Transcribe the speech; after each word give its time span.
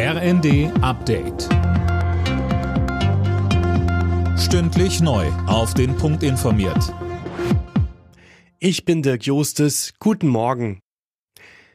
RND 0.00 0.70
Update. 0.80 1.48
Stündlich 4.38 5.00
neu. 5.00 5.26
Auf 5.48 5.74
den 5.74 5.96
Punkt 5.96 6.22
informiert. 6.22 6.94
Ich 8.60 8.84
bin 8.84 9.02
Dirk 9.02 9.26
Jostes. 9.26 9.94
Guten 9.98 10.28
Morgen. 10.28 10.78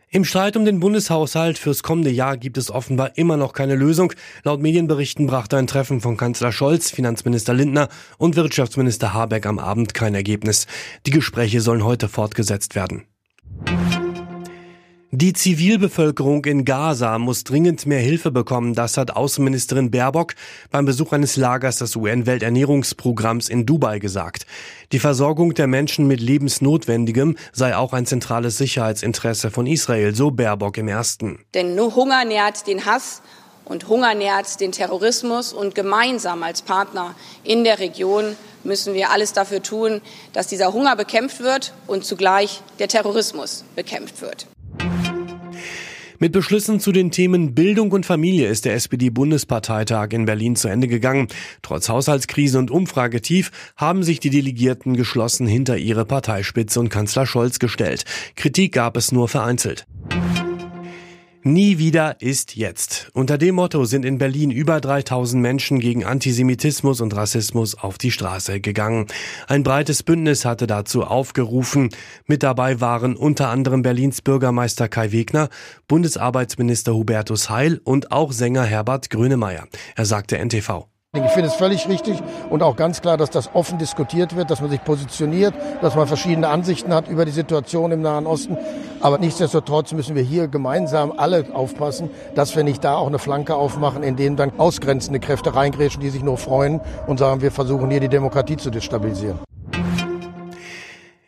Im 0.10 0.24
Streit 0.24 0.56
um 0.56 0.64
den 0.64 0.80
Bundeshaushalt 0.80 1.58
fürs 1.58 1.84
kommende 1.84 2.12
Jahr 2.12 2.38
gibt 2.38 2.58
es 2.58 2.72
offenbar 2.72 3.18
immer 3.18 3.36
noch 3.36 3.52
keine 3.52 3.76
Lösung. 3.76 4.14
Laut 4.46 4.62
Medienberichten 4.62 5.28
brachte 5.28 5.58
ein 5.58 5.68
Treffen 5.68 6.00
von 6.00 6.16
Kanzler 6.16 6.54
Scholz, 6.54 6.92
Finanzminister 6.92 7.54
Lindner 7.54 7.90
und 8.18 8.38
Wirtschaftsminister 8.38 9.14
Habeck 9.14 9.46
am 9.46 9.60
Abend 9.60 9.94
kein 9.94 10.16
Ergebnis. 10.16 10.66
Die 11.06 11.12
Gespräche 11.12 11.60
sollen 11.60 11.84
heute 11.84 12.08
fortgesetzt 12.08 12.74
werden. 12.76 13.04
Die 15.24 15.32
Zivilbevölkerung 15.32 16.44
in 16.44 16.66
Gaza 16.66 17.18
muss 17.18 17.46
dringend 17.46 17.86
mehr 17.86 18.02
Hilfe 18.02 18.30
bekommen. 18.30 18.74
Das 18.74 18.98
hat 18.98 19.12
Außenministerin 19.12 19.90
Baerbock 19.90 20.36
beim 20.70 20.84
Besuch 20.84 21.14
eines 21.14 21.38
Lagers 21.38 21.78
des 21.78 21.96
UN-Welternährungsprogramms 21.96 23.48
in 23.48 23.66
Dubai 23.66 24.00
gesagt. 24.00 24.46
Die 24.92 25.00
Versorgung 25.00 25.54
der 25.54 25.68
Menschen 25.68 26.08
mit 26.08 26.20
Lebensnotwendigem 26.20 27.38
sei 27.54 27.74
auch 27.78 27.94
ein 27.94 28.06
zentrales 28.06 28.58
Sicherheitsinteresse 28.58 29.50
von 29.50 29.66
Israel, 29.66 30.14
so 30.14 30.30
Baerbock 30.30 30.78
im 30.78 30.90
ersten. 30.90 31.40
Denn 31.54 31.74
nur 31.74 31.96
Hunger 31.96 32.26
nährt 32.26 32.68
den 32.68 32.86
Hass 32.86 33.22
und 33.64 33.88
Hunger 33.88 34.16
nährt 34.16 34.60
den 34.60 34.74
Terrorismus 34.74 35.54
und 35.54 35.74
gemeinsam 35.74 36.44
als 36.44 36.64
Partner 36.64 37.16
in 37.46 37.64
der 37.64 37.80
Region 37.80 38.36
müssen 38.66 38.94
wir 38.94 39.10
alles 39.10 39.32
dafür 39.32 39.64
tun, 39.64 40.02
dass 40.34 40.48
dieser 40.48 40.74
Hunger 40.74 40.98
bekämpft 40.98 41.40
wird 41.40 41.74
und 41.88 42.04
zugleich 42.04 42.62
der 42.78 42.90
Terrorismus 42.90 43.64
bekämpft 43.78 44.22
wird. 44.22 44.48
Mit 46.24 46.32
Beschlüssen 46.32 46.80
zu 46.80 46.94
den 46.94 47.12
Themen 47.12 47.54
Bildung 47.54 47.92
und 47.92 48.06
Familie 48.06 48.48
ist 48.48 48.64
der 48.64 48.76
SPD-Bundesparteitag 48.76 50.12
in 50.12 50.24
Berlin 50.24 50.56
zu 50.56 50.70
Ende 50.70 50.88
gegangen. 50.88 51.28
Trotz 51.62 51.90
Haushaltskrise 51.90 52.60
und 52.60 52.72
Umfragetief 52.72 53.52
haben 53.76 54.04
sich 54.04 54.22
die 54.22 54.30
Delegierten 54.30 54.96
geschlossen 54.96 55.48
hinter 55.48 55.76
ihre 55.76 56.06
Parteispitze 56.06 56.80
und 56.80 56.88
Kanzler 56.88 57.26
Scholz 57.26 57.60
gestellt. 57.60 58.06
Kritik 58.38 58.72
gab 58.72 58.96
es 58.96 59.12
nur 59.12 59.28
vereinzelt. 59.28 59.86
Nie 61.46 61.78
wieder 61.78 62.22
ist 62.22 62.56
jetzt. 62.56 63.10
Unter 63.14 63.38
dem 63.38 63.56
Motto 63.56 63.84
sind 63.84 64.06
in 64.06 64.18
Berlin 64.18 64.50
über 64.50 64.80
3000 64.80 65.42
Menschen 65.42 65.82
gegen 65.82 66.06
Antisemitismus 66.06 67.02
und 67.02 67.14
Rassismus 67.14 67.76
auf 67.76 67.98
die 67.98 68.12
Straße 68.12 68.62
gegangen. 68.62 69.08
Ein 69.48 69.64
breites 69.64 70.04
Bündnis 70.04 70.46
hatte 70.46 70.68
dazu 70.68 71.04
aufgerufen. 71.04 71.90
Mit 72.28 72.44
dabei 72.44 72.80
waren 72.80 73.18
unter 73.18 73.50
anderem 73.50 73.82
Berlins 73.82 74.22
Bürgermeister 74.22 74.88
Kai 74.88 75.12
Wegner, 75.12 75.50
Bundesarbeitsminister 75.90 76.94
Hubertus 76.94 77.50
Heil 77.50 77.82
und 77.84 78.14
auch 78.14 78.32
Sänger 78.32 78.64
Herbert 78.64 79.10
Grönemeyer. 79.10 79.68
Er 79.98 80.06
sagte 80.06 80.38
NTV. 80.38 80.93
Ich 81.16 81.32
finde 81.32 81.50
es 81.50 81.54
völlig 81.54 81.88
richtig 81.88 82.24
und 82.50 82.64
auch 82.64 82.76
ganz 82.76 83.00
klar, 83.00 83.18
dass 83.18 83.30
das 83.30 83.54
offen 83.54 83.78
diskutiert 83.78 84.36
wird, 84.36 84.50
dass 84.50 84.62
man 84.62 84.72
sich 84.72 84.84
positioniert, 84.84 85.54
dass 85.80 85.94
man 85.94 86.08
verschiedene 86.08 86.48
Ansichten 86.48 86.92
hat 86.92 87.08
über 87.08 87.24
die 87.24 87.32
Situation 87.32 87.92
im 87.92 88.02
Nahen 88.02 88.26
Osten. 88.26 88.58
Aber 89.00 89.20
nichtsdestotrotz 89.20 89.92
müssen 89.92 90.16
wir 90.16 90.24
hier 90.24 90.48
gemeinsam 90.48 91.14
alle 91.16 91.46
aufpassen, 91.54 92.10
dass 92.34 92.56
wir 92.56 92.64
nicht 92.64 92.84
da 92.84 92.96
auch 92.96 93.06
eine 93.06 93.20
Flanke 93.20 93.54
aufmachen, 93.54 94.02
in 94.02 94.16
denen 94.16 94.38
dann 94.38 94.54
ausgrenzende 94.58 95.20
Kräfte 95.20 95.54
reingrätschen, 95.54 96.02
die 96.02 96.10
sich 96.10 96.24
nur 96.24 96.40
freuen 96.40 96.82
und 97.06 97.20
sagen, 97.20 97.42
wir 97.42 97.52
versuchen 97.52 97.92
hier 97.92 98.00
die 98.00 98.10
Demokratie 98.10 98.58
zu 98.58 98.72
destabilisieren. 98.72 99.38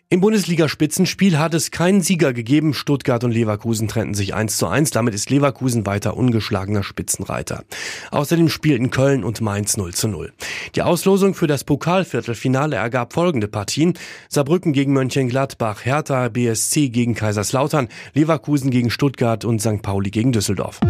Im 0.07 0.21
Bundesliga-Spitzenspiel 0.21 1.39
hat 1.39 1.55
es 1.55 1.71
keinen 1.71 2.01
Sieger 2.01 2.31
gegeben. 2.31 2.75
Stuttgart 2.75 3.23
und 3.23 3.31
Leverkusen 3.31 3.87
trennten 3.87 4.13
sich 4.13 4.35
1 4.35 4.55
zu 4.55 4.67
1. 4.67 4.91
Damit 4.91 5.15
ist 5.15 5.31
Leverkusen 5.31 5.87
weiter 5.87 6.15
ungeschlagener 6.15 6.83
Spitzenreiter. 6.83 7.63
Außerdem 8.11 8.49
spielten 8.49 8.91
Köln 8.91 9.23
und 9.23 9.41
Mainz 9.41 9.77
0 9.77 9.95
zu 9.95 10.07
0. 10.07 10.31
Die 10.75 10.83
Auslosung 10.83 11.33
für 11.33 11.47
das 11.47 11.63
Pokalviertelfinale 11.63 12.75
ergab 12.75 13.13
folgende 13.13 13.47
Partien. 13.47 13.97
Saarbrücken 14.29 14.73
gegen 14.73 14.93
Mönchengladbach, 14.93 15.83
Hertha 15.83 16.29
BSC 16.29 16.89
gegen 16.89 17.15
Kaiserslautern, 17.15 17.87
Leverkusen 18.13 18.69
gegen 18.69 18.91
Stuttgart 18.91 19.43
und 19.43 19.59
St. 19.59 19.81
Pauli 19.81 20.11
gegen 20.11 20.31
Düsseldorf. 20.31 20.81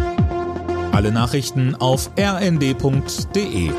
Alle 0.92 1.10
Nachrichten 1.10 1.74
auf 1.74 2.10
rnd.de 2.18 3.70